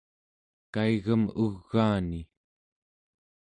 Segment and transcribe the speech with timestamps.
[0.73, 2.21] kaigem ugaani